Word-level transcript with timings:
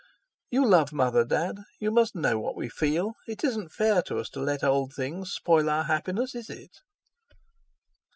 "You 0.49 0.65
love 0.65 0.91
Mother, 0.91 1.23
Dad; 1.23 1.59
you 1.79 1.91
must 1.91 2.15
know 2.15 2.39
what 2.39 2.55
we 2.55 2.69
feel. 2.69 3.13
It 3.27 3.43
isn't 3.43 3.71
fair 3.71 4.01
to 4.07 4.17
us 4.17 4.29
to 4.29 4.39
let 4.39 4.63
old 4.63 4.95
things 4.95 5.31
spoil 5.31 5.69
our 5.69 5.83
happiness, 5.83 6.33
is 6.33 6.49
it?" 6.49 6.79